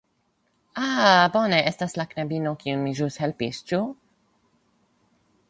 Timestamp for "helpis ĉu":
3.25-3.83